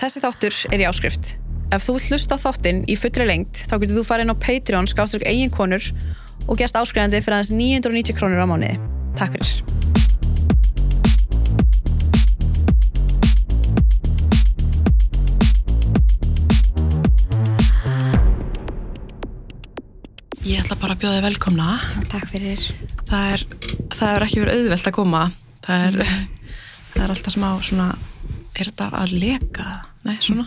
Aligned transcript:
Þessi 0.00 0.20
þáttur 0.22 0.54
er 0.72 0.80
í 0.80 0.84
áskrift. 0.88 1.34
Ef 1.76 1.82
þú 1.84 1.98
hlusta 2.00 2.38
á 2.40 2.40
þáttinn 2.40 2.78
í 2.88 2.94
fullri 2.96 3.26
lengt 3.28 3.58
þá 3.68 3.74
getur 3.82 3.98
þú 3.98 4.04
farið 4.08 4.24
inn 4.24 4.32
á 4.32 4.42
Patreon 4.42 4.86
skáströkk 4.88 5.26
eigin 5.28 5.52
konur 5.52 5.84
og 6.48 6.56
gerst 6.56 6.78
áskrifandi 6.80 7.20
fyrir 7.20 7.36
aðeins 7.36 7.52
990 7.52 8.16
krónur 8.16 8.40
á 8.40 8.48
mánuði. 8.48 8.78
Takk 9.20 9.36
fyrir. 9.36 9.60
Ég 20.48 20.64
ætla 20.64 20.80
bara 20.80 20.96
að 20.96 21.04
bjóða 21.04 21.20
þið 21.20 21.28
velkomna. 21.28 21.68
Takk 22.08 22.32
fyrir. 22.32 22.64
Það 23.04 23.36
er, 23.36 23.46
það 23.92 24.16
er 24.16 24.28
ekki 24.30 24.42
verið 24.46 24.64
auðvelt 24.64 24.90
að 24.94 24.98
koma. 25.02 25.22
Það 25.68 25.86
er, 25.90 26.18
það 26.96 27.04
er 27.04 27.16
alltaf 27.18 27.36
smá 27.36 27.48
svona, 27.60 27.92
er 28.56 28.72
þetta 28.72 28.92
að 29.04 29.16
leka? 29.20 29.70
Nei, 30.06 30.16
svona. 30.22 30.46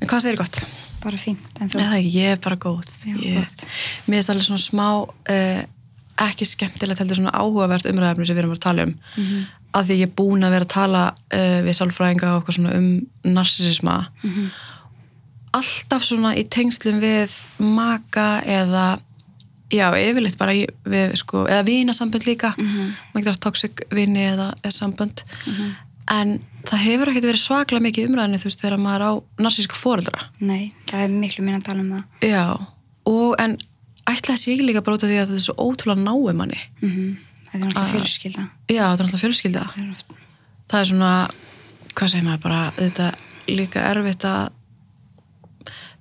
En 0.00 0.08
hvað 0.08 0.22
segir 0.24 0.38
gott? 0.40 0.60
Bara 1.02 1.18
fínt? 1.20 1.58
Eða 1.68 1.98
ég 2.02 2.32
er 2.34 2.40
bara 2.42 2.56
góð. 2.60 2.86
Já, 3.06 3.14
ég. 3.22 3.66
Mér 4.08 4.18
finnst 4.18 4.30
alveg 4.32 4.46
svona 4.46 4.62
smá, 4.62 4.86
uh, 5.04 5.60
ekki 6.28 6.46
skemmtilegt 6.48 6.98
heldur 7.02 7.20
svona 7.20 7.34
áhugavert 7.38 7.86
umræðafni 7.90 8.26
sem 8.26 8.34
við 8.38 8.42
erum 8.44 8.56
að 8.56 8.62
tala 8.64 8.86
um. 8.88 8.94
Mhm. 9.16 9.46
Af 9.78 9.84
því 9.86 9.98
ég 10.00 10.08
er 10.08 10.14
búin 10.16 10.42
að 10.46 10.54
vera 10.56 10.64
að 10.64 10.72
tala 10.74 11.02
uh, 11.12 11.58
við 11.66 11.76
sálfræðinga 11.76 12.30
og 12.32 12.40
eitthvað 12.40 12.56
svona 12.58 12.74
um 12.78 12.88
narsisisma. 13.36 13.98
Mhm. 14.24 14.48
Alltaf 15.58 16.02
svona 16.04 16.34
í 16.36 16.44
tengslum 16.48 16.98
við 17.02 17.34
maka 17.62 18.40
eða 18.44 18.98
já, 19.72 19.86
yfirleitt 19.92 20.38
bara 20.40 20.54
í, 20.56 20.64
við, 20.88 21.14
sko, 21.20 21.44
eða 21.48 21.64
vinasambönd 21.68 22.24
líka 22.28 22.54
Mhm. 22.56 22.92
maður 23.12 23.24
getur 23.24 23.36
að 23.36 23.40
toxic 23.46 23.82
vini 23.92 24.24
eða, 24.32 24.52
eða 24.62 24.72
sambönd 24.72 25.22
en 26.08 26.40
það 26.68 26.82
hefur 26.84 27.10
ekkert 27.12 27.28
verið 27.28 27.42
svaklega 27.42 27.84
mikið 27.86 28.08
umræðinu 28.10 28.40
þú 28.42 28.48
veist 28.50 28.62
þegar 28.64 28.82
maður 28.82 29.04
er 29.04 29.08
á 29.08 29.12
narsíska 29.46 29.78
foreldra. 29.78 30.26
Nei, 30.40 30.72
það 30.90 31.04
er 31.06 31.14
miklu 31.14 31.44
minna 31.46 31.60
að 31.62 31.68
tala 31.70 31.84
um 31.84 31.94
það. 31.96 32.28
já, 32.28 32.44
og 33.08 33.34
en 33.40 33.56
ætla 34.08 34.34
þessi 34.34 34.52
ekki 34.54 34.68
líka 34.68 34.84
bara 34.84 34.98
út 34.98 35.04
af 35.06 35.10
því 35.10 35.18
að 35.18 35.26
þetta 35.32 35.40
er 35.40 35.46
svo 35.46 35.56
ótrúlega 35.68 36.04
náum 36.04 36.36
manni. 36.36 36.60
Mm 36.82 37.16
Það 37.48 37.54
er 37.54 37.64
náttúrulega 37.64 37.92
fjölskylda. 37.94 38.42
já, 38.68 38.82
þetta 38.84 38.92
er 38.92 39.06
náttúrulega 39.06 39.24
fjölskylda. 39.24 39.60
Það 39.72 39.84
er 39.84 40.16
það 40.68 40.80
er 40.80 40.88
svona, 40.90 41.12
hvað 41.96 42.10
segir 42.12 42.26
maður 42.26 42.42
bara 42.44 42.58
þetta 42.76 43.06
líka 43.48 43.84
erfitt 43.88 44.24
að 44.28 44.50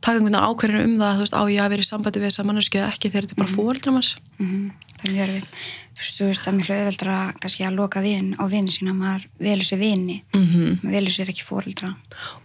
taka 0.03 0.17
einhvern 0.17 0.35
veginn 0.35 0.47
ákverðinu 0.47 0.83
um 0.83 0.97
það 0.99 1.15
þú 1.15 1.23
veist, 1.23 1.37
á 1.39 1.43
ég 1.47 1.61
að 1.63 1.71
vera 1.73 1.85
í 1.85 1.87
sambandi 1.87 2.19
við 2.21 2.27
þessa 2.29 2.45
manneski 2.47 2.79
eða 2.81 2.91
ekki 2.91 3.11
þegar 3.13 3.25
þetta 3.27 3.35
er 3.37 3.41
bara 3.41 3.55
foreldra 3.55 3.93
manns? 3.95 4.11
Mm 4.37 4.67
það 4.67 4.86
mjög 5.05 5.27
erfitt. 5.27 5.59
Þú 5.97 6.01
veist, 6.01 6.17
þú 6.19 6.25
veist, 6.27 6.41
það 6.43 6.47
er 6.51 6.57
miklu 6.57 6.75
auðveldra 6.77 7.17
kannski 7.41 7.63
að 7.65 7.75
loka 7.77 8.01
vinin 8.05 8.35
á 8.37 8.43
vini 8.49 8.69
sína, 8.73 8.93
maður 8.93 9.23
velur 9.39 9.65
sér 9.65 9.79
vini, 9.81 10.17
mm 10.33 10.79
maður 10.83 10.95
velur 10.97 11.11
sér 11.15 11.29
ekki 11.33 11.45
fóreldra. 11.47 11.95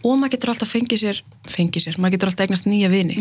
og 0.03 0.17
maður 0.17 0.31
getur 0.37 0.49
alltaf 0.53 0.71
fengið 0.73 0.99
sér 1.03 1.21
fengið 1.47 1.83
sér, 1.85 1.97
maður 1.99 2.11
getur 2.17 2.27
alltaf 2.31 2.45
eignast 2.47 2.65
nýja 2.65 2.89
vini. 2.89 3.17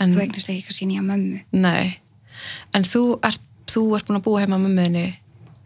En, 0.00 0.12
Þú 0.12 0.20
eignast 0.24 0.48
ekki 0.48 0.62
kannski 0.68 0.86
nýja 0.88 1.02
mömmu. 1.02 1.40
nei. 1.52 1.98
En 2.74 2.82
þú 2.82 3.18
ert, 3.22 3.40
þú 3.68 3.82
ert 3.96 4.06
búin 4.08 4.18
að 4.20 4.24
búa 4.24 4.40
heima 4.40 4.58
með 4.58 4.72
meðinni 4.78 5.16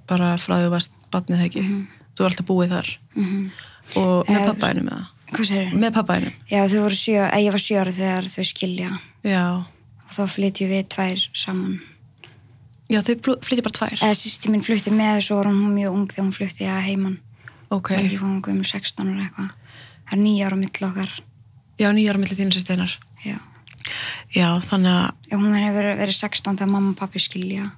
bara 0.07 0.37
frá 0.37 0.57
því 0.59 0.67
þú 0.67 0.70
varst 0.75 0.92
batnið 1.11 1.45
ekki, 1.47 1.62
þú 2.17 2.25
er 2.25 2.31
alltaf 2.31 2.47
búið 2.47 2.69
þar. 2.75 2.91
Mm 3.14 3.51
og 3.95 4.27
með 4.27 4.41
Eh, 4.41 4.47
pappaðinu 4.51 4.83
með 4.83 4.97
það 4.98 5.75
með 5.79 5.92
pappaðinu, 5.95 6.31
ég 6.51 7.53
var 7.55 7.61
sjö 7.62 7.77
ára 7.81 7.92
þegar 7.95 8.25
þau 8.34 8.45
skilja. 8.45 8.91
Já. 9.23 9.45
Og 10.07 10.11
þá 10.11 10.23
flytjum 10.27 10.69
við 10.70 10.89
tvær 10.91 11.23
saman. 11.34 11.81
Já, 12.91 13.01
þau 13.03 13.37
flytja 13.42 13.65
bara 13.67 13.77
tvær 13.79 13.95
Eða 14.01 14.17
sýsti 14.20 14.51
mín 14.53 14.62
flutti 14.67 14.92
með 14.95 15.20
svo 15.27 15.39
var 15.41 15.48
hún 15.51 15.75
mjög 15.75 15.92
ung 15.97 16.06
þegar 16.11 16.25
hún 16.27 16.37
flutti 16.37 16.69
að 16.70 16.83
heiman. 16.87 17.17
ok, 17.70 17.89
Það 17.91 17.98
er 17.98 18.06
ekki 18.09 18.20
fóðum 18.23 18.42
guðum 18.47 18.65
16 18.65 19.11
ára 19.12 19.25
eitthvað. 19.27 19.51
Það 20.06 20.17
er 20.17 20.23
nýja 20.23 20.47
ára 20.47 20.56
á 20.56 20.62
milli 20.62 20.87
okkar. 20.91 21.12
já, 21.79 21.89
nýjar 21.92 22.17
millir 22.23 22.39
þínu 22.39 22.55
sérsteinar 22.57 22.92
Já. 23.27 23.37
já, 24.34 24.48
þannig 24.62 24.92
að 24.95 25.31
Já, 25.31 25.37
hún 25.37 25.55
hefur 25.55 25.89
verið 25.98 26.17
16 26.20 26.57
þegar 26.57 26.70
mamma 26.73 26.91
og 26.95 26.97
pappi 26.98 27.19
skilja. 27.20 27.70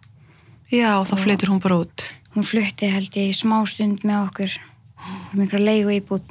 já, 0.71 0.91
þá 1.09 1.15
flytur 1.19 1.49
hún 1.53 1.61
bara 1.65 1.81
út 1.85 2.05
Hún 2.35 2.45
flutti 2.45 2.87
held 2.93 3.15
ég 3.17 3.33
smá 3.35 3.57
stund 3.67 4.05
með 4.05 4.29
okkur. 4.29 4.53
Fórum 5.31 5.43
ykkur 5.47 5.59
að 5.59 5.65
leigu 5.65 5.95
íbúð 5.97 6.27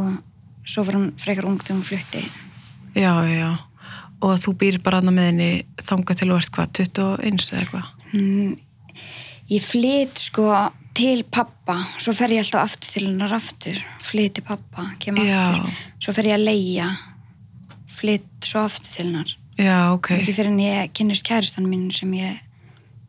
og 0.00 0.16
svo 0.64 0.82
var 0.88 0.96
hún 0.96 1.10
frekar 1.20 1.44
ung 1.46 1.58
þegar 1.60 1.76
hún 1.76 1.84
flutti. 1.84 2.22
já, 2.96 3.12
já, 3.28 3.50
já 4.24 4.30
og 4.32 4.40
þú 4.40 4.54
býr 4.60 4.78
bara 4.84 5.00
aðna 5.00 5.12
með 5.14 5.28
henni 5.30 5.48
þanga 5.84 6.16
til 6.16 6.28
þú 6.30 6.38
ert 6.38 6.52
hvað, 6.54 6.72
21 6.80 7.44
eða 7.52 7.60
eitthvað? 7.60 7.90
Mm, 8.14 8.56
ég 9.52 9.66
flytt 9.66 10.22
sko 10.22 10.48
til 10.94 11.24
pappa, 11.26 11.76
svo 11.98 12.14
fer 12.14 12.32
ég 12.36 12.44
alltaf 12.44 12.68
aftur 12.68 12.92
til 12.94 13.06
hennar 13.08 13.34
aftur, 13.34 13.80
flytt 14.06 14.36
til 14.38 14.46
pappa, 14.46 14.86
kem 15.02 15.18
Já. 15.18 15.38
aftur, 15.42 15.70
svo 15.98 16.14
fer 16.16 16.30
ég 16.30 16.38
að 16.38 16.46
leia, 16.46 16.88
flytt 17.90 18.48
svo 18.48 18.64
aftur 18.68 18.92
til 18.94 19.06
hennar. 19.08 19.36
já, 19.58 19.78
ok, 19.94 20.10
Ekki 20.20 20.34
fyrir 20.34 20.52
en 20.52 20.60
ég 20.62 20.92
kynnist 20.94 21.26
kæristan 21.26 21.66
mín 21.68 21.90
sem 21.92 22.12
ég 22.14 22.38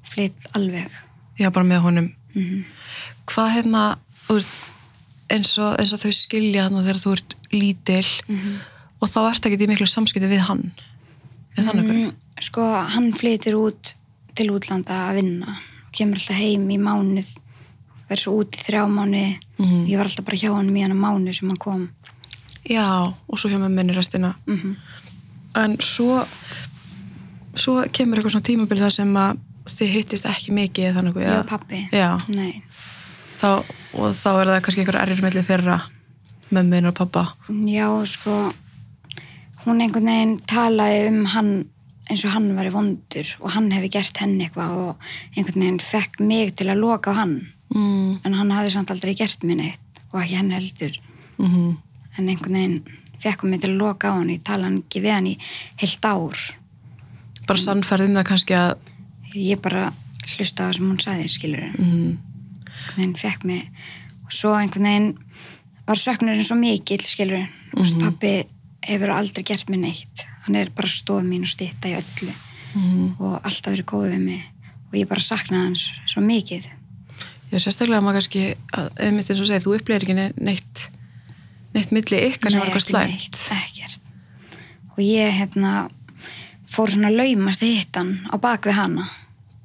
flytt 0.04 0.50
alveg. 0.54 0.90
já, 1.40 1.50
bara 1.50 1.66
með 1.66 1.82
honum. 1.88 2.14
Mm 2.36 2.66
hvað 3.30 3.52
hérna 3.56 3.84
eins, 4.30 5.56
og, 5.60 5.76
eins 5.80 5.94
og 5.96 6.02
þau 6.02 6.12
skilja 6.16 6.68
þarna 6.68 6.84
þegar 6.86 7.02
þú 7.02 7.14
ert 7.18 7.36
lítil 7.54 8.06
og 9.02 9.10
þá 9.12 9.20
ert 9.30 9.48
ekki 9.50 9.66
í 9.66 9.70
miklu 9.72 9.88
samskipti 9.90 10.30
við 10.32 10.46
hann 10.50 10.66
er 11.58 11.64
þannig 11.64 11.86
mm. 11.86 12.04
Mm, 12.06 12.12
sko, 12.42 12.66
hann 12.96 13.14
flyttir 13.14 13.56
út 13.60 13.94
til 14.36 14.50
útlanda 14.52 15.10
að 15.10 15.16
vinna 15.22 15.48
og 15.48 15.92
kemur 15.96 16.20
alltaf 16.20 16.36
heim 16.38 16.70
í 16.70 16.78
mánuð 16.82 17.30
verður 18.10 18.22
svo 18.22 18.34
út 18.42 18.56
í 18.58 18.64
þrjá 18.66 18.86
mánuði 18.92 19.40
Mhm. 19.58 19.86
ég 19.88 19.98
var 19.98 20.06
alltaf 20.10 20.26
bara 20.26 20.38
hjá 20.38 20.52
hann 20.56 20.76
í 20.76 20.82
hann 20.84 20.98
mánuð 21.00 21.36
sem 21.38 21.48
hann 21.50 21.58
kom 21.58 21.90
já, 22.68 23.14
og 23.30 23.40
svo 23.40 23.50
hjá 23.50 23.58
með 23.58 23.72
minni 23.72 23.94
restina 23.96 24.34
mm 24.48 24.58
-hmm. 24.58 24.76
en 25.64 25.78
svo 25.80 26.26
svo 27.56 27.84
kemur 27.92 28.18
eitthvað 28.20 28.32
svona 28.32 28.44
tímabil 28.50 28.80
þar 28.80 28.92
sem 28.92 29.14
að 29.16 29.38
þið 29.66 29.94
hittist 29.94 30.26
ekki 30.26 30.52
mikið 30.52 30.86
eða 30.86 30.96
þannig 31.00 31.16
og 31.40 31.48
pappi 31.48 31.90
já, 31.92 32.20
Nei. 32.28 32.62
þá, 33.40 33.64
og 33.94 34.12
þá 34.14 34.30
er 34.42 34.48
það 34.48 34.62
kannski 34.62 34.80
einhver 34.82 35.02
errir 35.02 35.22
melli 35.22 35.42
þeirra 35.42 35.82
mömmin 36.52 36.88
og 36.88 36.94
pappa 36.94 37.34
já, 37.50 38.06
sko 38.06 38.54
hún 39.66 39.82
einhvern 39.82 40.12
veginn 40.12 40.36
talaði 40.50 41.08
um 41.10 41.24
hann 41.34 41.54
eins 42.10 42.24
og 42.26 42.36
hann 42.36 42.52
var 42.54 42.68
í 42.70 42.74
vondur 42.74 43.32
og 43.42 43.50
hann 43.56 43.72
hefði 43.74 43.90
gert 43.98 44.20
henni 44.22 44.46
eitthvað 44.46 44.76
og 44.78 45.08
einhvern 45.36 45.64
veginn 45.64 45.82
fekk 45.82 46.20
mig 46.22 46.54
til 46.56 46.70
að 46.70 46.82
loka 46.84 47.16
á 47.16 47.20
hann. 47.24 47.40
Mm. 47.76 48.22
en 48.24 48.34
hann 48.38 48.52
hafði 48.54 48.76
samt 48.76 48.92
aldrei 48.94 49.16
gert 49.18 49.42
neitt 49.44 50.00
og 50.14 50.22
ekki 50.22 50.38
henni 50.38 50.54
heldur. 50.54 51.02
Mm 51.42 51.74
en 52.18 52.30
einhvern 52.30 52.56
veginn 52.56 53.02
fekk 53.22 53.44
hún 53.44 53.54
mig 53.54 53.64
til 53.64 53.74
að 53.74 53.82
loka 53.82 54.12
á 54.12 54.18
hann 54.18 54.32
ég 54.32 54.44
tala 54.46 54.70
hann 54.70 54.80
ekki 54.84 55.02
við 55.04 55.16
hann 55.16 55.30
í 55.32 55.36
heilt 55.82 56.08
ár. 56.08 56.42
Bara 57.46 57.62
sannferð 57.62 58.10
um 58.10 58.18
það 58.20 58.28
kannski 58.30 58.58
að 58.58 58.74
ég 59.36 59.62
bara 59.64 59.90
hlusta 60.26 60.66
á 60.66 60.68
það 60.68 60.76
sem 60.78 60.88
hún 60.90 61.04
sagði 61.04 61.30
skilur 61.30 61.66
mm, 61.68 62.10
einhvern 62.16 62.98
veginn 62.98 63.16
fekk 63.20 63.48
mig. 63.50 63.64
Og 64.26 64.34
svo 64.34 64.56
einhvern 64.58 64.90
veginn 64.90 65.12
var 65.86 66.02
söknurinn 66.02 66.48
svo 66.48 66.58
mikill 66.60 67.04
skilur 67.06 67.44
mm 67.46 67.84
-hmm. 67.84 68.00
pappi 68.04 68.36
hefur 68.86 69.12
aldrei 69.16 69.44
gert 69.48 69.70
mér 69.72 69.82
neitt. 69.86 70.26
Hann 70.46 70.56
er 70.60 70.70
bara 70.76 70.90
stóð 70.92 71.26
mín 71.28 71.46
og 71.48 71.52
stýtta 71.52 71.90
í 71.92 71.96
öllu. 71.98 72.34
Mm, 72.76 73.16
og 73.20 73.38
alltaf 73.42 73.72
verið 73.74 73.88
góð 73.92 74.08
við 74.14 74.24
mig. 74.26 74.44
Og 74.92 74.98
ég 75.00 75.08
bara 75.10 75.24
saknaði 75.24 75.64
hans 75.70 75.86
svo 76.12 76.22
mikið. 76.26 76.66
Já, 77.52 77.58
sérstaklega 77.62 78.02
maður 78.04 78.20
kannski 78.22 78.44
að, 78.76 78.90
einmitt 79.06 79.30
eins 79.32 79.42
og 79.42 79.50
segið, 79.50 79.66
þú 79.66 79.76
upplegir 79.80 80.06
ekki 80.06 80.18
ne- 80.18 80.34
neitt 80.38 80.86
neitt 81.76 81.92
milli 81.92 82.22
ykkar 82.30 82.52
sem 82.54 82.60
var 82.62 82.70
eitthvað 82.72 82.86
slæmt. 82.88 83.12
neitt, 83.12 83.40
ekkert. 83.56 84.00
Og 84.96 85.02
ég 85.04 85.34
hérna 85.40 85.74
fór 86.72 86.92
svona 86.94 87.12
laumast 87.12 87.64
að 87.64 87.74
hitta 87.76 88.00
hann 88.04 88.14
á 88.32 88.36
bak 88.42 88.66
við 88.68 88.78
hana. 88.80 89.06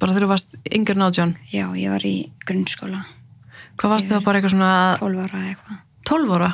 Bara 0.01 0.13
þegar 0.17 0.27
þú 0.27 0.31
varst 0.33 0.57
yngri 0.75 0.97
en 0.97 1.07
átján? 1.07 1.37
Já, 1.53 1.65
ég 1.77 1.91
var 1.93 2.05
í 2.09 2.15
grunnskóla. 2.47 3.05
Hvað 3.77 3.95
varst 3.95 4.11
þá 4.11 4.19
bara 4.25 4.41
eitthvað 4.41 4.55
svona 4.57 4.73
12 5.01 5.23
ára 5.25 5.39
eða 5.41 5.51
eitthvað. 5.55 5.81
12 6.11 6.35
ára 6.37 6.51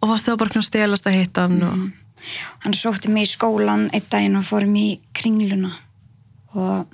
og 0.00 0.12
varst 0.12 0.28
þá 0.28 0.36
bara 0.38 0.54
svona 0.54 0.68
stelast 0.68 1.08
að 1.08 1.18
hitta 1.18 1.46
hann 1.46 1.62
og 1.66 1.86
hann 2.64 2.74
sótti 2.74 3.10
mig 3.12 3.28
í 3.28 3.30
skólan 3.30 3.86
einn 3.94 4.10
daginn 4.10 4.38
og 4.38 4.46
fórum 4.46 4.74
í 4.78 4.88
kringluna. 5.14 5.70
Og 6.54 6.90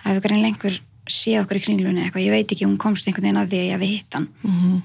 það 0.00 0.08
hefur 0.08 0.26
grein 0.28 0.44
lengur 0.44 0.80
séð 1.10 1.42
okkur 1.42 1.60
í 1.60 1.64
kringlunni 1.66 2.04
eitthvað, 2.04 2.24
ég 2.24 2.34
veit 2.34 2.52
ekki, 2.52 2.66
hún 2.66 2.80
komst 2.80 3.06
einhvern 3.08 3.28
veginn 3.28 3.40
að 3.42 3.50
því 3.52 3.60
að 3.60 3.66
ég 3.66 3.76
hafi 3.76 3.90
hitt 3.92 4.16
hann. 4.16 4.28
Mm, 4.46 4.78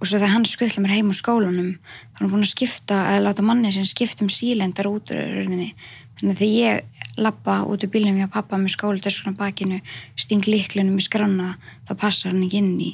og 0.00 0.08
svo 0.08 0.16
þegar 0.16 0.32
hann 0.34 0.46
skuttla 0.48 0.84
mér 0.84 0.94
heim 0.96 1.10
á 1.10 1.14
skólanum 1.16 1.72
þá 1.76 2.20
er 2.20 2.22
hann 2.22 2.32
búin 2.32 2.46
að 2.46 2.52
skipta, 2.54 3.00
eða 3.12 3.24
láta 3.26 3.44
manni 3.44 3.72
sem 3.74 3.88
skipta 3.88 4.24
um 4.24 4.30
sílendar 4.32 4.88
út 4.90 5.12
úr 5.12 5.34
rauninni 5.36 5.74
þannig 6.20 6.32
að 6.32 6.40
þegar 6.40 6.54
ég 6.54 7.20
lappa 7.20 7.58
út 7.68 7.84
úr 7.84 7.92
bílnum 7.92 8.20
hjá 8.20 8.30
pappa 8.32 8.60
með 8.60 8.74
skóladöskuna 8.76 9.36
bakinu 9.36 9.80
sting 10.16 10.46
líklunum 10.48 10.96
í 11.00 11.04
skrána 11.04 11.54
þá 11.88 11.92
passar 12.00 12.32
hann 12.32 12.46
ekki 12.46 12.62
inn 12.62 12.74
í 12.80 12.90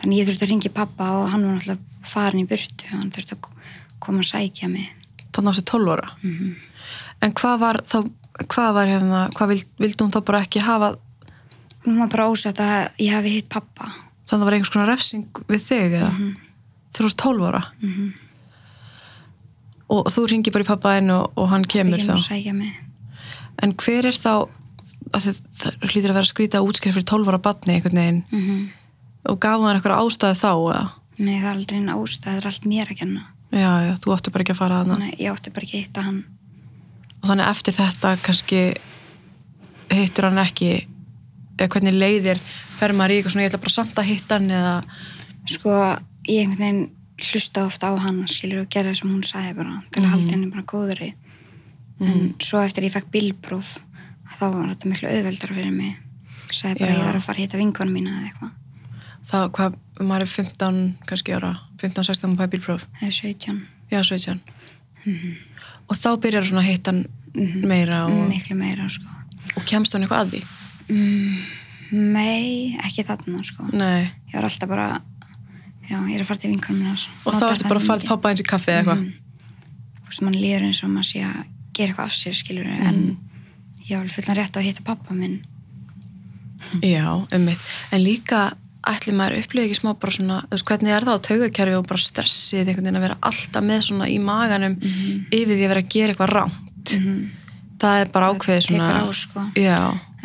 þannig 0.00 0.20
ég 0.20 0.28
þurfti 0.28 0.46
að 0.46 0.52
ringi 0.52 0.72
pappa 0.74 1.10
og 1.18 1.28
hann 1.32 1.44
var 1.46 1.56
náttúrulega 1.58 2.08
farin 2.10 2.42
í 2.42 2.48
burtu 2.48 2.88
hann 2.90 3.12
þurfti 3.14 3.36
að 3.36 3.48
koma 4.00 4.24
að 4.24 4.30
sækja 4.30 4.70
mig. 4.72 4.88
Þannig 5.30 5.52
ástu 5.52 5.64
12 5.70 5.92
ára? 5.94 6.10
Mhm. 6.22 6.56
en 7.20 7.32
hvað 7.36 7.58
var 7.60 7.76
þá 7.84 7.98
hvað 8.48 8.74
var 8.74 8.86
hérna, 8.88 9.20
hvað 9.36 9.48
vild, 9.52 9.72
vildi 9.78 10.04
hún 10.04 10.12
þá 10.14 10.20
bara 10.24 10.40
ekki 10.44 10.62
hafa? 10.64 10.94
Hún 11.84 11.98
var 11.98 12.08
bara 12.08 12.28
ósett 12.30 12.60
að 12.60 12.88
ég 12.98 13.12
hafi 13.12 13.34
hitt 13.36 13.48
pappa 13.52 13.90
þannig 13.90 14.30
að 14.30 14.38
það 14.38 14.44
var 14.46 14.56
einhvers 14.56 14.72
konar 14.72 14.90
refsing 14.90 15.40
við 15.48 15.64
þig 15.66 15.96
eða? 16.00 16.10
Mhm. 16.12 16.36
þú 16.94 17.06
varst 17.06 17.18
12 17.18 17.46
ára? 17.48 17.62
Mhm. 17.80 18.12
og 19.90 20.06
þú 20.06 20.26
ringir 20.30 20.52
bara 20.52 20.64
í 20.64 20.70
pappaðinn 20.70 21.10
og, 21.10 21.32
og 21.36 21.48
hann 21.50 21.64
kemur 21.64 21.98
þá? 21.98 22.14
en 23.62 23.74
hver 23.74 24.06
er 24.06 24.16
þá 24.16 24.48
að 25.10 25.24
það 25.52 25.88
hlýtur 25.90 26.10
að 26.10 26.14
vera 26.14 26.24
að 26.24 26.30
skrýta 26.30 26.62
útskrift 26.62 26.94
fyrir 26.96 27.08
12 27.10 27.30
ára 27.30 27.42
batni 27.42 27.74
einhvern 27.74 27.98
veginn. 27.98 28.24
Mm 28.30 28.70
og 29.28 29.38
gaf 29.42 29.60
hann 29.60 29.76
eitthvað 29.76 30.00
ástæði 30.04 30.38
þá 30.40 30.50
eða? 30.54 30.84
Nei, 31.20 31.34
það 31.40 31.48
er 31.50 31.56
aldrei 31.58 31.78
einn 31.80 31.92
ástæð, 31.94 32.24
það 32.28 32.38
er 32.40 32.46
allt 32.50 32.68
mér 32.72 32.90
að 32.94 33.00
kenna. 33.02 33.24
já, 33.50 33.70
já, 33.86 33.92
þú 34.04 34.14
átti 34.16 34.30
bara 34.34 34.42
ekki 34.46 34.54
að 34.54 34.60
fara 34.62 34.78
að 34.80 34.92
Þannig 34.94 35.12
að 35.14 35.20
ég 35.24 35.32
átti 35.34 35.50
bara 35.56 35.66
ekki 35.66 35.76
að 35.76 35.84
hitta 35.84 36.02
hann. 36.06 36.20
og 37.20 37.28
þannig 37.28 37.50
eftir 37.50 37.74
þetta 37.76 38.12
kannski 38.24 38.60
hittur 39.90 40.28
hann 40.30 40.38
ekki 40.44 40.70
eða 41.58 41.68
hvernig 41.74 41.96
leiðir 41.98 42.38
fer 42.78 42.94
maður 42.96 43.12
í 43.12 43.16
eitthvað 43.18 43.34
svona 43.34 43.44
ég 43.44 43.50
ætla 43.50 43.60
bara 43.66 43.74
samt 43.76 43.98
að 44.00 44.08
hitta 44.12 44.38
hann 44.38 44.50
eða 44.50 44.76
Sko, 45.50 45.72
ég 46.28 46.44
einhvern 46.44 46.60
veginn 46.60 46.82
hlusta 47.20 47.64
ofta 47.66 47.90
á 47.90 47.94
hann, 48.00 48.22
skilur, 48.30 48.62
og 48.64 48.68
gera 48.72 48.88
það 48.92 48.98
sem 49.00 49.10
hún 49.10 49.24
sagði 49.26 49.54
bara, 49.58 49.74
til 49.92 50.02
að 50.04 50.12
halda 50.14 50.30
henni 50.32 50.50
bara 50.52 50.62
góðri. 50.68 51.08
En 52.00 52.20
svo 52.40 52.60
eftir 52.64 52.86
ég 52.86 52.92
fekk 52.94 53.10
bílpróf, 53.12 53.74
þá 54.38 54.44
var 54.54 54.70
þetta 54.70 54.88
miklu 54.92 55.08
auðveldara 55.10 55.56
fyrir 55.58 55.74
mig. 55.74 55.98
Sagði 56.52 56.80
bara, 56.80 56.92
Já. 56.94 56.96
ég 57.00 57.08
var 57.10 57.18
að 57.18 57.26
fara 57.26 57.36
að 57.36 57.42
hitta 57.44 57.60
vinkonum 57.60 57.92
mína 57.98 58.14
eða 58.14 58.30
eitthvað. 58.30 58.52
Það, 59.30 59.46
hvað, 59.56 59.76
maður 60.00 60.24
er 60.26 60.32
15 60.32 60.80
kannski 61.08 61.34
ára, 61.36 61.52
15-16 61.82 62.32
maður 62.32 62.42
fæði 62.42 62.52
bílpróf 62.56 62.86
Eða 63.00 63.12
17. 63.18 63.60
já, 63.92 64.00
17 64.02 64.40
og 65.90 65.96
þá 65.98 66.08
byrjar 66.22 66.46
svona 66.50 66.62
að 66.64 66.68
hitta 66.70 66.92
hann 66.92 67.06
meira 67.70 68.02
og, 68.08 68.20
Miklu 68.30 68.56
meira, 68.58 68.88
sko. 68.92 69.06
og 69.56 69.64
kemst 69.68 69.94
hann 69.96 70.04
eitthvað 70.06 70.26
að 70.26 70.34
því 70.34 70.42
Nei, 71.90 72.76
ekki 72.86 73.02
þarna, 73.06 73.40
sko. 73.42 73.66
nei, 73.74 74.10
Ég 74.30 74.36
var 74.38 74.46
alltaf 74.46 74.68
bara, 74.70 74.88
já, 75.88 75.96
ég 75.98 76.12
er 76.14 76.22
að 76.22 76.28
fara 76.28 76.38
til 76.44 76.50
vinkonum 76.52 76.84
mínar. 76.84 77.06
og 77.26 77.34
þá 77.34 77.46
ertu 77.50 77.66
bara 77.70 77.80
að 77.82 77.86
fara 77.88 78.02
til 78.04 78.10
pappa 78.12 78.30
eins 78.30 78.42
í 78.44 78.46
kaffi 78.46 78.70
eða 78.74 78.82
eitthvað 78.84 79.02
Þú 80.00 80.12
veist, 80.12 80.22
mann 80.26 80.36
líður 80.38 80.66
eins 80.68 80.82
og 80.86 80.90
maður 80.94 81.08
sé 81.10 81.24
að 81.26 81.40
gera 81.74 81.92
eitthvað 81.92 82.06
af 82.10 82.14
sér, 82.18 82.34
skilur, 82.38 82.66
en 82.66 83.00
ég 83.88 83.96
var 83.98 84.08
fullan 84.14 84.38
rétt 84.38 84.54
á 84.54 84.58
að 84.60 84.66
hitta 84.66 84.82
pappa 84.86 85.14
minn. 85.14 85.36
Já, 86.82 87.06
ummitt. 87.34 87.62
En 87.94 88.02
líka 88.04 88.40
ætli 88.88 89.12
maður 89.12 89.42
upplifa 89.42 89.66
ekki 89.66 89.76
smá 89.76 89.90
bara 90.00 90.14
svona, 90.14 90.36
þú 90.46 90.56
veist, 90.56 90.66
hvernig 90.70 90.94
er 90.94 91.04
það 91.04 91.18
á 91.20 91.26
taugakerfi 91.26 91.76
og 91.76 91.86
bara 91.90 92.00
stressið 92.00 92.60
einhvern 92.70 92.86
veginn 92.86 92.98
að 93.00 93.04
vera 93.04 93.18
alltaf 93.28 93.64
með 93.66 93.82
svona 93.86 94.08
í 94.08 94.16
maganum 94.24 94.76
yfir 94.80 95.52
því 95.52 95.64
að 95.66 95.72
vera 95.74 95.82
að 95.84 95.90
gera 95.92 96.14
eitthvað 96.14 96.32
rámt. 96.32 96.94
Það 97.80 98.00
er 98.00 98.12
bara 98.14 98.30
ákveðið 98.32 98.64
svona... 98.66 98.88
á, 99.04 99.08
sko. 99.12 99.44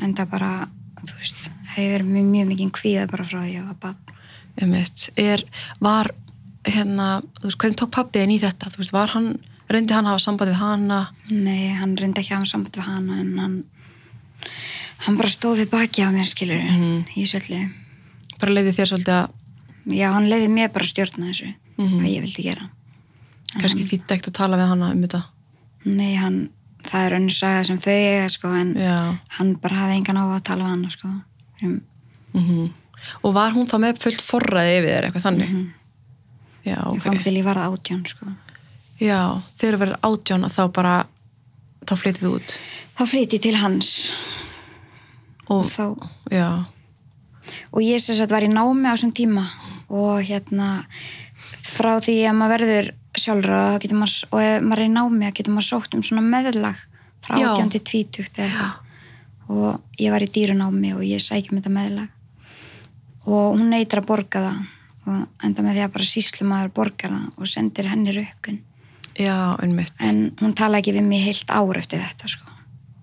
En 0.04 0.16
það 0.16 0.32
bara, 0.32 0.52
þú 1.02 1.18
veist, 1.20 1.50
hefur 1.76 2.04
mjög, 2.08 2.26
mjög 2.32 2.48
mikið 2.54 2.72
kvíða 2.80 3.06
bara 3.12 3.28
frá 3.28 3.38
því 3.38 3.46
að 3.46 3.54
ég 3.56 3.68
var 3.68 3.78
bann. 3.84 4.02
Er, 5.20 5.46
var, 5.84 6.12
hérna, 6.64 7.22
þú 7.42 7.50
veist, 7.50 7.60
hvernig 7.60 7.80
tók 7.80 7.94
pappiðin 7.96 8.36
í 8.36 8.42
þetta? 8.44 8.72
Þú 8.72 8.84
veist, 8.84 8.96
var 8.96 9.16
hann, 9.16 9.32
reyndi 9.72 9.96
hann 9.96 10.08
að 10.08 10.16
hafa 10.16 10.26
samband 10.30 10.52
við 10.52 10.62
hana? 10.64 11.00
Nei, 11.32 11.74
hann 11.76 11.96
reyndi 12.00 12.24
ekki 12.24 12.36
að 12.36 12.44
hafa 12.44 12.52
samband 12.54 12.80
við 12.80 12.88
hana, 12.88 13.20
en 13.20 13.40
hann, 13.40 13.58
hann 15.08 15.20
bara 15.20 15.32
stóð 15.32 15.64
við 15.64 15.74
baki 15.76 16.08
á 16.08 16.10
mér, 16.16 16.28
skilur, 16.28 16.64
í 17.16 17.28
söllu. 17.28 17.66
Bara 18.42 18.52
leiði 18.56 18.74
þér 18.76 18.92
svolítið 18.92 19.16
að, 19.20 19.30
Já, 19.86 20.08
hann 20.16 20.26
leiði 20.32 20.48
mér 20.50 20.72
bara 20.74 20.86
að 20.86 20.90
stjórna 20.94 21.28
þessu, 21.30 21.52
Mhm. 21.78 22.00
hvað 22.00 22.10
ég 22.10 22.22
vildi 22.26 22.44
gera. 22.44 22.70
kannski 23.56 23.86
þýtti 23.86 24.16
ekkert 24.16 24.32
að 24.32 24.34
tala 24.34 24.58
við 24.58 24.68
hana 24.68 24.92
um 24.92 25.02
þetta. 25.04 25.24
Nei, 25.86 26.16
hann, 26.16 26.50
það 26.84 27.06
er 27.06 27.16
önnur 27.20 27.32
saga 27.32 27.64
sem 27.64 27.78
þau 27.78 27.92
eiga, 27.94 28.30
sko, 28.30 28.48
en 28.54 28.74
Já. 28.76 29.20
hann 29.30 29.54
bara 29.56 29.76
hafði 29.76 29.96
engan 30.00 30.18
á 30.18 30.24
að 30.36 30.44
tala 30.44 30.64
við 30.64 30.70
hana, 30.70 30.90
sko. 30.90 31.08
Um, 31.64 31.82
Mm 32.34 32.74
Og 33.24 33.34
var 33.36 33.52
hún 33.52 33.68
þá 33.68 33.78
með 33.80 34.00
fullt 34.02 34.22
forræði 34.22 34.80
yfir 34.80 34.90
þér, 34.90 35.06
eitthvað 35.06 35.26
þannig? 35.28 35.72
Já, 36.66 36.80
okay. 36.88 37.12
ok. 37.12 37.18
Þá 37.20 37.24
til 37.24 37.34
ég 37.38 37.44
varð 37.46 37.78
átján, 37.78 38.04
sko. 38.08 38.26
Já, 39.00 39.42
þegar 39.60 39.78
verður 39.78 40.00
átján 40.02 40.46
að 40.48 40.56
þá 40.56 40.74
bara, 40.74 41.06
þá 41.86 41.94
flytið 42.02 42.24
þú 42.26 42.32
út. 42.40 42.58
Þá 42.98 43.04
flytti 43.12 43.38
ég 43.38 43.42
til 43.42 43.56
hans 43.56 43.92
Og, 45.48 45.60
og 45.62 45.66
þá, 45.70 46.10
já, 46.32 46.66
og 47.72 47.84
ég 47.84 48.02
sem 48.02 48.18
sagt 48.18 48.34
var 48.34 48.46
í 48.46 48.52
námi 48.52 48.88
á 48.90 48.94
þessum 48.96 49.14
tíma. 49.16 49.46
Og 49.94 50.22
hérna 50.26 50.86
frá 51.66 51.98
því 52.04 52.18
að 52.30 52.38
maður 52.40 52.66
verður 52.66 52.92
maður, 53.96 54.16
og 54.32 54.42
ef 54.42 54.66
maður 54.66 54.84
er 54.84 54.90
í 54.90 54.94
námi 54.94 55.30
þá 55.30 55.38
getur 55.40 55.56
maður 55.56 55.70
sótt 55.70 55.98
um 55.98 56.04
svona 56.06 56.26
meðlag 56.26 56.82
frá 57.26 57.40
Já. 57.40 57.50
18 57.54 57.74
til 57.76 57.84
20 58.12 58.30
eða 58.30 58.46
eitthvað. 58.46 58.82
Og 59.46 60.00
ég 60.02 60.14
var 60.14 60.26
í 60.26 60.30
dýrunámi 60.34 60.94
og 60.98 61.04
ég 61.06 61.22
sækjum 61.22 61.60
þetta 61.60 61.74
meðlag. 61.74 62.10
Og 63.26 63.58
hún 63.58 63.70
neytir 63.70 64.02
að 64.02 64.10
borga 64.10 64.42
það. 64.48 64.64
Og 65.06 65.46
enda 65.46 65.62
með 65.62 65.78
því 65.78 65.84
að 65.86 65.92
bara 65.94 66.08
síslumaður 66.10 66.72
borgar 66.74 67.14
það 67.14 67.28
og 67.38 67.50
sendir 67.50 67.90
henni 67.92 68.16
rökkun. 68.16 68.64
Já, 69.16 69.56
en 69.62 70.24
hún 70.42 70.56
tala 70.58 70.82
ekki 70.82 70.96
við 70.98 71.06
mig 71.08 71.22
heilt 71.24 71.52
ár 71.54 71.78
eftir 71.78 72.02
þetta 72.02 72.32
sko. 72.34 72.50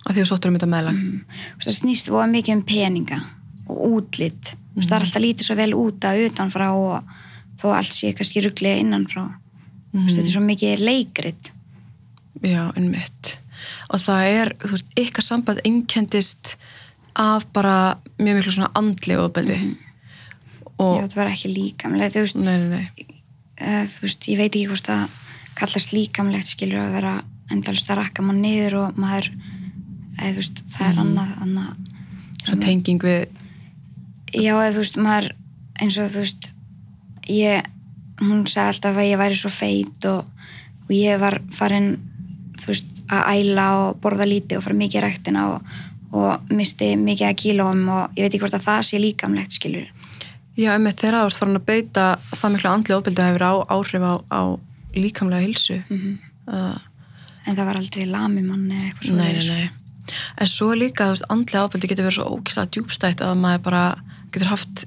Að 0.02 0.16
því 0.16 0.24
þú 0.24 0.28
sóttur 0.28 0.50
um 0.50 0.58
þetta 0.58 0.68
meðlag. 0.72 0.98
mm. 0.98 1.38
það 1.62 1.78
snýst 1.78 2.10
voða 2.10 2.26
mikið 2.32 2.56
um 2.58 2.64
peninga 2.66 3.20
og 3.72 3.96
útlit 3.98 4.52
mm. 4.52 4.84
það 4.84 4.96
er 4.98 5.06
alltaf 5.06 5.24
lítið 5.24 5.48
svo 5.48 5.58
vel 5.58 5.72
út 5.78 6.06
að 6.08 6.26
utanfrá 6.28 6.68
og 6.76 7.16
þó 7.62 7.66
allt 7.72 7.96
sé 7.96 8.12
kannski 8.16 8.44
rugglega 8.44 8.84
innanfrá 8.84 9.24
mm. 9.26 10.06
þetta 10.06 10.28
er 10.28 10.32
svo 10.36 10.44
mikið 10.46 10.86
leikrit 10.86 11.52
Já, 12.42 12.72
einmitt. 12.74 13.36
Og 13.94 14.00
það 14.02 14.28
er, 14.28 14.50
þú 14.64 14.74
veist, 14.74 14.94
ykkar 14.98 15.24
samband 15.24 15.62
einkendist 15.66 16.56
af 17.18 17.44
bara 17.54 17.98
mjög 18.18 18.38
miklu 18.38 18.54
svona 18.56 18.70
andli 18.78 19.18
ofbeldi. 19.20 19.58
Og, 20.80 20.96
já, 20.98 21.06
það 21.12 21.18
var 21.20 21.30
ekki 21.30 21.52
líkamlega 21.52 22.14
þú 22.16 22.24
veist, 22.24 22.40
nei, 22.40 22.56
nei, 22.58 22.80
nei. 22.80 23.10
uh, 23.60 23.84
þú 23.92 24.06
veist, 24.06 24.26
ég 24.32 24.40
veit 24.40 24.48
ekki 24.50 24.70
hvort 24.72 24.88
það 24.88 25.18
kallast 25.58 25.92
líkamlegt 25.94 26.48
skilur 26.48 26.80
að 26.80 26.96
vera 26.96 27.12
endalist 27.52 27.90
að 27.92 28.00
rakka 28.00 28.24
mann 28.24 28.40
niður 28.42 28.78
og 28.80 28.98
maður 28.98 29.28
eða 30.16 30.32
þú 30.32 30.40
veist, 30.40 30.62
það 30.72 30.88
er 30.88 31.00
annað, 31.04 31.34
annað 31.46 31.88
Svo 32.42 32.56
tenging 32.58 33.04
við, 33.06 33.41
já, 34.32 34.52
eða 34.54 34.72
þú 34.74 34.82
veist, 34.84 34.98
maður 35.02 35.30
eins 35.82 35.98
og 35.98 36.10
þú 36.12 36.24
veist 36.24 36.50
ég, 37.30 37.70
hún 38.22 38.44
sagði 38.50 38.74
alltaf 38.74 39.00
að 39.00 39.08
ég 39.10 39.22
væri 39.22 39.38
svo 39.38 39.52
feit 39.52 40.08
og, 40.10 40.50
og 40.86 40.92
ég 40.96 41.22
var 41.22 41.38
farin 41.54 41.94
þú 42.60 42.72
veist, 42.72 42.92
að 43.12 43.32
æla 43.36 43.70
og 43.80 44.02
borða 44.02 44.28
lítið 44.28 44.58
og 44.58 44.66
fara 44.66 44.78
mikið 44.78 45.00
í 45.00 45.04
ræktina 45.06 45.48
og, 45.54 45.74
og 46.12 46.52
misti 46.52 46.92
mikið 47.00 47.28
að 47.28 47.40
kílóum 47.42 47.82
og 47.92 48.18
ég 48.18 48.26
veit 48.26 48.32
ekki 48.32 48.44
hvort 48.44 48.58
að 48.60 48.68
það 48.68 48.86
sé 48.88 49.02
líkamlegt 49.02 49.58
skilur 49.58 49.90
já, 50.56 50.72
einmitt 50.74 51.00
þegar 51.00 51.22
þú 51.22 51.30
ert 51.30 51.40
farin 51.40 51.60
að 51.60 51.68
beita 51.68 52.06
það 52.32 52.54
miklu 52.54 52.70
andli 52.72 52.96
ofbeldi 52.96 53.26
hefur 53.26 53.46
á, 53.48 53.54
áhrif 53.72 54.04
á, 54.04 54.14
á 54.28 54.42
líkamlega 54.92 55.46
hilsu. 55.46 55.82
Mhm. 55.88 56.18
uh, 56.48 56.78
en 57.46 57.56
það 57.56 57.66
var 57.66 57.78
aldrei 57.80 58.06
lami 58.06 58.42
mann 58.42 58.68
eða 58.70 58.88
eitthvað 58.88 59.06
svo 59.08 59.16
nei, 59.16 59.32
nei, 59.32 59.46
nei. 59.48 59.70
En 60.38 60.46
svo 60.50 60.74
líka, 60.76 61.06
þú 61.08 61.16
veist, 61.16 61.28
andlega 61.32 61.64
ofbeldi 61.66 61.88
getur 61.90 62.06
verið 62.06 62.18
svo 62.18 62.36
ógislega 62.36 62.70
djúbstætt 62.74 63.22
að 63.24 63.38
maður 63.40 63.62
bara 63.66 63.84
getur 64.34 64.52
haft 64.52 64.84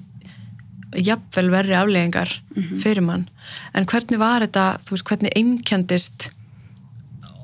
jafnvel 0.96 1.50
verri 1.52 1.76
afleggingar 1.76 2.32
fyrir 2.82 3.04
mann. 3.04 3.28
En 3.76 3.88
hvernig 3.90 4.22
var 4.22 4.46
þetta, 4.46 4.66
þú 4.86 4.96
veist, 4.96 5.08
hvernig 5.10 5.36
einkendist 5.36 6.30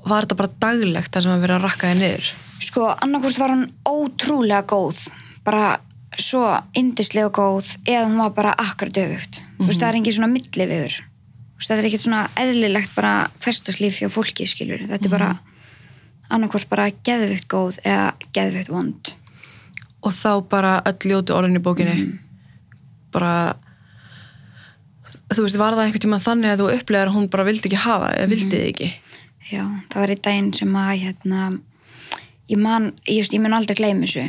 var 0.07 0.25
þetta 0.25 0.39
bara 0.39 0.55
daglegt 0.63 1.13
þar 1.13 1.27
sem 1.27 1.35
að 1.35 1.45
vera 1.45 1.59
að 1.59 1.67
rakka 1.67 1.91
þið 1.91 2.01
niður? 2.01 2.33
sko, 2.61 2.83
annarkvort 3.01 3.39
var 3.41 3.55
hún 3.55 3.63
ótrúlega 3.89 4.61
góð 4.69 5.07
bara 5.45 5.79
svo 6.21 6.43
indislega 6.77 7.31
góð 7.33 7.71
eða 7.89 8.03
hún 8.05 8.19
var 8.21 8.35
bara 8.37 8.51
akkurat 8.53 8.99
öfugt. 9.01 9.41
Þú 9.57 9.69
veist, 9.69 9.81
það 9.81 9.87
er 9.87 9.97
engin 9.97 10.15
svona 10.19 10.29
milli 10.29 10.67
viður 10.69 10.99
þetta 11.61 11.77
er 11.77 11.87
ekkert 11.89 12.05
svona 12.05 12.21
eðlilegt 12.41 12.93
bara 12.95 13.13
hverstaslíf 13.43 14.01
hjá 14.01 14.09
fólki, 14.11 14.47
skilur 14.49 14.81
þetta 14.89 15.07
er 15.07 15.13
bara 15.13 15.31
annarkvort 16.31 16.69
bara 16.71 16.89
geðvikt 17.05 17.47
góð 17.51 17.79
eða 17.83 18.11
geðvikt 18.33 18.71
vond 18.71 19.13
Og 20.01 20.15
þá 20.15 20.31
bara 20.49 20.79
öll 20.89 21.11
ljótu 21.11 21.35
orðin 21.37 21.59
í 21.59 21.63
bókinni. 21.63 22.07
Bara 23.13 23.55
þú 25.31 25.45
veist, 25.45 25.59
var 25.59 25.75
það 25.75 25.85
einhvern 25.85 26.05
tíma 26.05 26.21
þannig 26.23 26.53
að 26.53 26.61
þú 26.63 26.69
upplegar 26.75 27.11
að 27.11 27.17
hún 27.17 27.31
bara 27.31 27.47
vildi 27.47 27.69
ekki 27.69 27.83
hafa 27.85 28.11
eða 28.17 28.31
vildi 28.31 28.51
þið 28.55 28.69
ekki? 28.71 28.91
já, 29.51 29.65
það 29.91 29.99
var 30.01 30.13
einn 30.13 30.23
daginn 30.25 30.49
sem 30.55 30.73
að 30.79 30.91
hérna, 31.01 31.43
ég 32.51 32.59
man 32.61 32.89
ég, 33.09 33.27
ég 33.27 33.41
mun 33.43 33.55
aldrei 33.57 33.77
gleyma 33.77 34.07
þessu. 34.07 34.25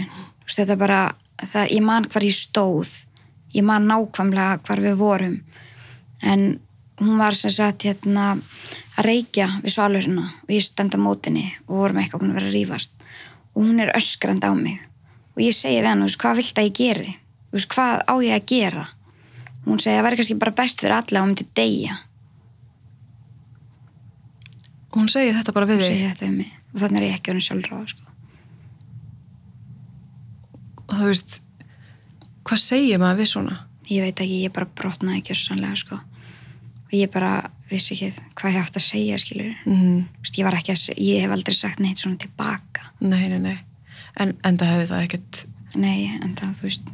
Þetta 0.52 0.76
bara, 0.80 1.00
það, 1.40 1.72
ég 1.76 1.86
man 1.86 2.08
hvar 2.10 2.26
ég 2.26 2.36
stóð. 2.36 2.92
Ég 3.52 3.64
man 3.68 3.88
nákvæmlega 3.88 4.60
hvar 4.66 4.82
við 4.82 4.98
vorum. 5.00 5.36
En 6.24 6.46
hún 7.00 7.18
var 7.20 7.36
sem 7.36 7.52
sagt 7.52 7.86
hérna 7.86 8.32
að 8.96 9.06
reykja 9.06 9.48
við 9.62 9.74
svalurina 9.74 10.24
og 10.24 10.52
ég 10.52 10.64
stend 10.64 10.94
á 10.96 10.98
mótinni 11.00 11.44
og 11.66 11.82
vorum 11.82 12.00
eitthvað 12.02 12.28
að 12.28 12.38
vera 12.38 12.50
að 12.50 12.56
rífast. 12.56 12.94
Og 13.52 13.66
hún 13.66 13.82
er 13.84 13.92
öskrand 13.96 14.44
á 14.44 14.52
mig 14.56 14.80
og 15.32 15.42
ég 15.42 15.56
segi 15.56 15.80
við 15.80 15.90
hann, 15.90 16.04
veist, 16.06 16.20
hvað 16.20 16.40
vilt 16.40 16.60
að 16.60 16.68
ég 16.68 16.78
geri 16.78 17.14
veist, 17.52 17.68
hvað 17.72 18.02
á 18.08 18.14
ég 18.24 18.36
að 18.36 18.48
gera 18.52 18.86
hún 19.66 19.80
segi 19.82 19.98
að 19.98 20.06
væri 20.08 20.18
kannski 20.20 20.38
bara 20.42 20.56
best 20.62 20.82
fyrir 20.82 20.96
alla 20.98 21.22
og 21.22 21.30
myndi 21.30 21.48
deyja 21.56 22.00
Hún 24.92 25.08
segir 25.08 25.32
þetta 25.32 25.54
bara 25.56 25.64
við 25.70 25.86
segi 25.86 26.02
þig 26.02 26.08
þetta 26.10 26.26
um 26.28 26.34
mig 26.42 26.50
og 26.72 26.80
þannig 26.80 26.98
er 26.98 27.06
ég 27.06 27.14
ekki 27.16 27.32
hann 27.32 27.44
sjálfráða 27.44 27.86
sko. 27.92 28.08
og 30.88 30.94
þú 30.98 31.08
veist, 31.08 31.36
hvað 32.44 32.60
segir 32.60 33.00
maður 33.00 33.22
við 33.22 33.30
svona? 33.32 33.58
ég 33.88 34.04
veit 34.04 34.20
ekki, 34.24 34.42
ég 34.44 34.52
bara 34.54 34.68
brotnaði 34.80 35.24
kjörsanlega 35.28 35.80
sko. 35.80 35.96
og 35.96 36.94
ég 36.96 37.12
bara 37.12 37.32
vissi 37.70 37.96
ekki 37.96 38.12
hvað 38.36 38.56
ég 38.56 38.66
átt 38.66 38.78
að 38.80 38.88
segja 38.90 39.20
skilur 39.20 39.52
mm 39.64 40.00
Vist, 40.20 40.38
ég 40.38 40.46
var 40.46 40.58
ekki 40.58 40.74
að, 40.76 40.86
ég 41.00 41.24
hef 41.24 41.34
aldrei 41.34 41.56
sagt 41.56 41.80
neitt 41.80 42.02
svona 42.02 42.20
tilbaka 42.20 42.92
Nei, 43.00 43.28
nei, 43.32 43.40
nei. 43.40 43.58
En 44.20 44.34
enda 44.44 44.68
hefði 44.68 44.90
það 44.90 45.06
ekkert... 45.06 45.40
nei, 45.80 46.10
en 46.20 46.34
það, 46.36 46.52
þú 46.58 46.68
veist. 46.68 46.92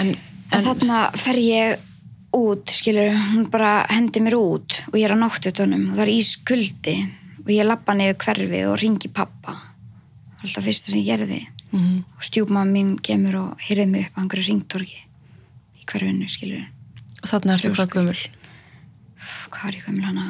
En, 0.00 0.14
en 0.56 0.64
þarna 0.64 1.02
fer 1.18 1.40
ég 1.42 1.84
út 2.38 2.72
skilur, 2.72 3.12
hún 3.32 3.48
bara 3.52 3.82
hendi 3.92 4.22
mér 4.24 4.38
út 4.38 4.80
og 4.88 4.98
ég 4.98 5.08
er 5.08 5.16
á 5.16 5.20
náttvitunum 5.20 5.90
og 5.90 5.98
það 5.98 6.04
er 6.06 6.14
ískuldi 6.14 6.96
og 7.44 7.52
ég 7.52 7.68
lappa 7.68 7.96
niður 7.96 8.18
hverfið 8.24 8.70
og 8.70 8.80
ringi 8.80 9.12
pappa. 9.12 9.56
Það 10.38 10.48
alltaf 10.48 10.68
fyrsta 10.68 10.92
sem 10.92 11.02
ég 11.02 11.12
gerði. 11.12 11.40
Mm 11.72 11.98
og 12.16 12.24
stjúpmamma 12.24 12.72
mín 12.72 12.96
kemur 13.02 13.36
og 13.36 13.62
hyrði 13.68 13.86
mig 13.86 14.08
upp 14.08 14.18
á 14.18 14.20
einhverju 14.22 14.46
ringtorgi 14.48 14.98
í 15.78 15.86
hverfinu 15.86 16.28
skilur 16.30 16.64
og 17.22 17.30
þarna 17.30 17.54
ertu 17.54 17.70
hvað 17.70 17.76
Þrjóskuld. 17.76 17.94
gömul. 17.94 18.18
hvað 19.52 19.64
var 19.64 19.76
ég 19.76 19.86
gömul 19.86 20.06
hana? 20.06 20.26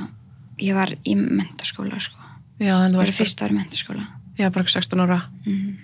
Ég 0.59 0.75
var 0.75 0.91
í 1.07 1.15
mentaskóla 1.15 2.01
sko. 2.03 2.19
Já, 2.59 2.75
en 2.83 2.93
þú 2.93 2.99
var 2.99 3.13
fyrsta 3.15 3.47
ári 3.47 3.55
mentaskóla 3.55 4.07
Já, 4.39 4.51
bara 4.55 4.65
16 4.69 5.01
ára. 5.05 5.21
mm. 5.47 5.77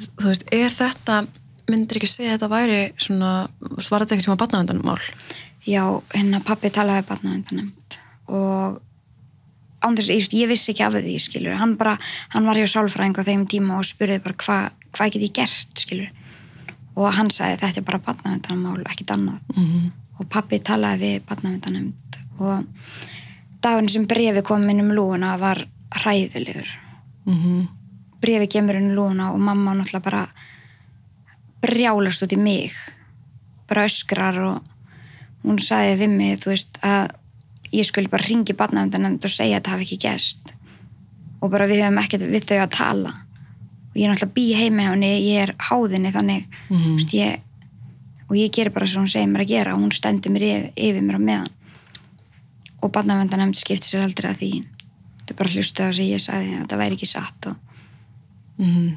Þú 0.00 0.30
veist, 0.30 0.46
er 0.54 0.72
þetta, 0.72 1.16
myndir 1.68 1.98
ekki 2.00 2.08
segja 2.08 2.30
að 2.32 2.38
þetta 2.38 2.48
væri 2.54 2.78
svona, 2.96 3.32
var 3.60 4.00
þetta 4.04 4.14
ekkert 4.16 4.28
tíma 4.30 4.40
batnavendanmál? 4.40 5.00
já, 5.68 5.82
hérna 6.14 6.40
pappi 6.40 6.70
talaði 6.72 7.04
barnavendanemt 7.10 7.98
og 8.32 8.78
án 9.84 9.96
þess, 9.96 10.08
ég, 10.12 10.28
ég 10.40 10.48
vissi 10.48 10.72
ekki 10.72 10.84
af 10.86 10.94
því 10.96 11.18
skilur, 11.20 11.58
hann 11.60 11.74
bara, 11.76 11.98
hann 12.32 12.46
var 12.48 12.56
hjá 12.56 12.64
sálfræðing 12.72 13.20
á 13.20 13.28
þeim 13.28 13.44
tíma 13.50 13.76
og 13.80 13.84
spurði 13.84 14.20
bara 14.24 14.38
hvað 14.40 14.70
hva 14.96 15.08
get 15.12 15.22
ég 15.26 15.34
gert 15.36 15.82
skilur 15.84 16.08
og 16.96 17.12
hann 17.16 17.28
sagði 17.30 17.60
þetta 17.60 17.80
er 17.82 17.86
bara 17.90 18.02
barnavendanmál, 18.08 18.80
ekkit 18.88 19.12
annað 19.16 19.38
Mm 19.56 19.66
-hmm. 19.66 19.90
og 20.18 20.28
pappi 20.28 20.58
talaði 20.58 21.00
við 21.04 21.22
barnavendanemt 21.28 22.18
og 22.38 22.64
daginn 23.60 23.88
sem 23.88 24.06
brefi 24.06 24.42
kom 24.42 24.68
inn 24.70 24.80
um 24.80 24.92
lúuna 24.96 25.36
var 25.38 25.66
hræðilegur. 26.02 26.72
Mm 27.26 27.68
brefi 28.20 28.46
kemur 28.52 28.76
í 28.76 28.80
lúna 28.92 29.30
og 29.32 29.38
mamma 29.40 29.72
náttúrulega 29.72 30.04
bara 30.04 30.26
brjálast 31.64 32.22
út 32.26 32.34
í 32.34 32.38
mig 32.40 32.74
bara 33.68 33.86
öskrar 33.88 34.36
og 34.44 34.62
hún 35.44 35.56
sagði 35.62 35.94
við 36.02 36.10
mig 36.18 36.40
þú 36.42 36.50
veist 36.52 36.80
að 36.84 37.14
ég 37.72 37.86
skulle 37.88 38.12
bara 38.12 38.26
ringi 38.26 38.52
barnavendanemnd 38.58 39.24
og 39.24 39.32
segja 39.32 39.56
að 39.56 39.62
þetta 39.62 39.72
hafi 39.72 39.86
ekki 39.86 39.98
gæst 40.04 40.52
og 41.40 41.50
bara 41.54 41.68
við 41.70 41.80
höfum 41.84 42.00
ekkert 42.02 42.26
við 42.28 42.44
þau 42.50 42.58
að 42.60 42.72
tala. 42.76 43.12
Og 43.90 43.96
ég 43.96 44.04
er 44.04 44.10
náttúrulega 44.12 44.34
bý 44.36 44.44
heima 44.58 44.82
hjá 44.84 44.90
henni 44.92 45.12
ég 45.24 45.38
er 45.46 45.54
háðinni 45.70 46.12
þannig 46.12 46.44
Mhm. 46.68 46.82
þú 46.82 46.92
veist, 46.98 47.14
ég, 47.14 47.40
og 48.28 48.36
ég 48.36 48.50
gerir 48.52 48.72
bara 48.74 48.86
sem 48.86 49.02
hún 49.02 49.08
segir 49.08 49.28
mér 49.32 49.40
að 49.46 49.48
gera 49.48 49.74
og 49.74 49.80
hún 49.80 49.92
stendur 49.92 50.30
mér 50.32 50.42
yfir, 50.42 50.72
yfir 50.76 51.02
mér 51.02 51.16
á 51.16 51.22
meðan. 51.24 51.48
Og 52.82 52.92
barnavendanemnd 52.92 53.56
skipti 53.56 53.88
sér 53.88 54.04
aldrei 54.04 54.30
að 54.30 54.36
því. 54.42 54.52
þetta 54.66 54.79
er 55.30 55.38
bara 55.40 55.50
hlustu 55.54 55.82
það 55.82 55.92
sem 55.96 56.04
ég 56.10 56.20
sagði 56.24 56.52
að 56.54 56.60
þetta 56.64 56.78
væri 56.80 56.96
ekki 56.98 57.06
satt 57.10 57.46
og 57.46 57.56
-hmm. 58.58 58.96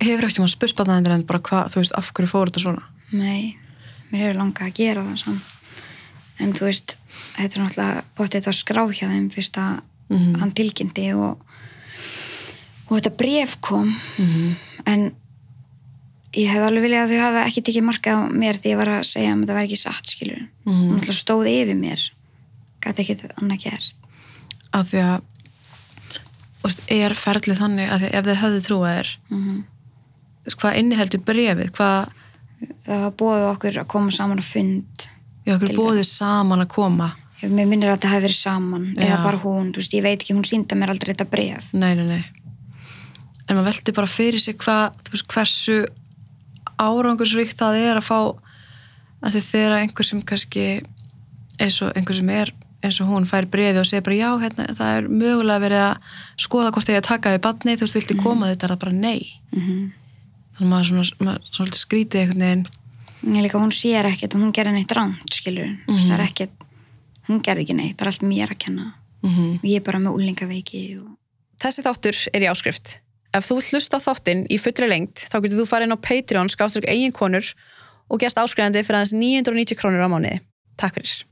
Hefur 0.00 0.24
ekkert 0.24 0.36
tíma 0.38 0.48
spurt 0.48 0.76
batnavendan 0.76 1.26
bara 1.26 1.38
hvað, 1.38 1.68
þú 1.72 1.76
veist, 1.82 1.92
af 1.94 2.12
hverju 2.12 2.28
fór 2.30 2.48
þetta 2.50 2.60
svona? 2.60 2.82
Nei, 3.12 3.56
mér 4.10 4.20
hefur 4.24 4.38
langað 4.40 4.66
að 4.66 4.74
gera 4.74 5.02
það 5.04 5.16
samt. 5.18 5.42
En 6.40 6.52
þú 6.52 6.64
veist, 6.64 6.96
þetta 7.36 7.56
er 7.58 7.62
náttúrulega 7.62 8.04
bóttið 8.16 8.48
að 8.48 8.56
skrá 8.56 8.82
hjá 8.88 9.06
þeim 9.08 9.30
fyrst 9.30 9.56
að 9.58 9.80
Mhm. 10.10 10.34
hann 10.40 10.50
tilkynnti 10.52 11.12
og, 11.14 11.38
og 12.88 12.96
þetta 12.98 13.16
bref 13.16 13.60
kom 13.60 13.94
Mm 14.18 14.54
en 14.86 15.12
ég 16.34 16.48
hef 16.48 16.58
alveg 16.64 16.82
viljað 16.82 17.04
að 17.04 17.10
þau 17.12 17.20
hafa 17.20 17.44
ekki 17.46 17.62
tekið 17.62 17.84
markað 17.86 18.16
á 18.18 18.20
mér 18.32 18.56
því 18.58 18.70
ég 18.72 18.76
var 18.76 18.88
að 18.88 19.04
segja 19.04 19.32
að 19.34 19.40
þetta 19.44 19.54
væri 19.54 19.66
ekki 19.68 19.78
satt, 19.78 20.06
skilur. 20.06 20.48
Mhm. 20.66 20.74
Hún 20.88 20.96
náttúrulega 20.96 21.22
stóð 21.24 21.46
yfir 21.46 21.76
mér. 21.76 22.00
Gæti 22.80 22.98
ekki 23.04 23.16
annað 23.38 23.62
gert. 23.62 23.94
Af 24.72 24.90
því 24.90 24.98
að, 25.04 25.22
er 26.88 27.14
ferlið 27.18 27.58
þannig 27.62 27.90
að 27.90 28.08
ef 28.12 28.26
þeir 28.28 28.42
höfðu 28.42 28.64
trúað 28.66 28.96
þér, 28.96 29.12
Mm 29.32 29.60
veist, 30.42 30.58
hvað 30.58 30.78
inniheldur 30.80 31.22
brefið, 31.26 31.72
hvað, 31.76 32.12
Það 32.84 33.00
var 33.02 33.14
bóðið 33.18 33.44
okkur 33.48 33.76
að 33.82 33.88
koma 33.90 34.12
saman 34.14 34.38
á 34.38 34.44
fund. 34.46 35.04
já, 35.46 35.56
okkur 35.56 35.72
bóðið 35.74 36.04
saman 36.06 36.62
að 36.62 36.68
koma. 36.70 37.08
Mér 37.42 37.66
minnir 37.66 37.90
að 37.90 37.96
þetta 37.96 38.10
hafi 38.12 38.22
verið 38.22 38.38
saman 38.38 38.84
eða 38.94 39.16
Já. 39.16 39.22
bara 39.24 39.40
hún, 39.42 39.72
veist, 39.74 39.94
ég 39.96 40.02
veit 40.04 40.20
ekki, 40.20 40.34
hún 40.36 40.46
sínda 40.46 40.78
mér 40.78 40.92
aldrei 40.94 41.10
þetta 41.10 41.26
bref. 41.30 41.72
Nei, 41.74 41.94
nei, 41.98 42.06
nei. 42.06 42.24
En 43.48 43.56
maður 43.58 43.66
veldi 43.72 43.94
bara 43.96 44.06
fyrir 44.06 44.38
sig 44.38 44.54
hvað, 44.62 44.94
hversu 45.26 45.80
árangursríkt 46.78 47.58
það 47.58 47.80
er 47.82 47.98
að 47.98 48.06
fá 48.06 48.20
að 49.22 49.40
þeirra 49.42 49.80
einhver 49.82 50.06
sem 50.06 50.22
kannski 50.22 50.66
eins 51.58 51.80
og 51.82 51.90
einhver 51.98 52.18
sem 52.18 52.30
er 52.30 52.54
eins 52.82 52.98
og 53.00 53.08
hún 53.12 53.26
fær 53.28 53.46
brefi 53.50 53.78
og 53.78 53.86
segir 53.86 54.02
bara 54.06 54.16
já, 54.18 54.28
hérna, 54.42 54.66
það 54.76 54.96
er 54.98 55.08
mögulega 55.08 55.62
verið 55.62 55.82
að 55.86 56.14
skoða 56.44 56.72
hvort 56.74 56.88
þið 56.88 56.98
að 56.98 57.06
taka 57.08 57.32
við 57.34 57.42
badni, 57.46 57.76
þú 57.78 57.86
veist, 57.86 57.96
viltu 57.98 58.16
koma 58.22 58.48
þetta 58.50 58.66
er 58.68 58.74
það 58.74 58.80
bara 58.86 58.92
nei. 58.92 59.20
Mm 59.56 59.90
Þannig 60.52 60.66
að 60.66 60.72
maður 60.72 60.88
svona, 60.90 61.04
maður 61.24 61.46
svona 61.56 61.76
skrítið 61.80 62.20
einhvern 62.20 62.42
veginn. 62.44 62.64
Ég 63.22 63.44
líka, 63.46 63.58
hún 63.62 63.70
sér 63.72 64.04
ekkert 64.10 64.34
hún 64.36 64.50
gerði 64.52 64.72
neitt 64.76 64.92
ránt, 64.92 65.32
skilur. 65.32 65.70
Mm 65.88 65.94
Mhm. 65.94 66.02
Það 66.10 66.12
er 66.18 66.24
ekkert, 66.26 66.66
hún 67.28 67.40
gerði 67.42 67.62
ekki 67.64 67.76
neitt, 67.78 67.96
það 67.96 68.02
er 68.02 68.10
allt 68.12 68.26
mér 68.28 68.52
að 68.52 68.58
kenna. 68.66 68.92
Mm 69.22 69.38
Og 69.62 69.64
ég 69.64 69.76
er 69.80 69.86
bara 69.86 69.98
með 69.98 70.18
úlingaveiki 70.18 70.82
og... 71.00 71.16
Þessi 71.62 71.82
þáttur 71.86 72.16
er 72.34 72.42
í 72.42 72.50
áskrift. 72.50 72.98
Ef 73.32 73.46
þú 73.48 73.60
hlusta 73.62 73.96
þáttinn 74.02 74.44
í 74.50 74.58
fullri 74.60 74.88
lengt 74.90 75.24
þá 75.30 75.40
getur 75.40 75.62
þú 75.62 75.66
farið 75.70 75.86
inn 75.88 75.96
á 75.96 76.04
Patreon 76.04 76.50
skáströk 76.52 76.84
eigin 76.90 77.12
konur 77.16 77.54
og 78.10 78.20
gerst 78.20 78.36
áskrifandi 78.36 78.82
fyrir 78.84 78.98
aðeins 79.00 79.14
990 79.16 79.78
krónur 79.80 80.04
á 80.04 80.10
mánuði. 80.12 80.40
Takk 80.76 80.98
fyrir. 81.00 81.24